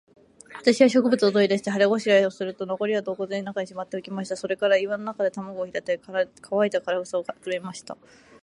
[0.59, 4.35] 私は食物を取り出して、腹ごしらえをすると、残りは洞穴の中にしまっておきました。
[4.35, 6.23] それから岩の上で卵を拾ったり、乾
[6.65, 7.95] いた枯草を集めました。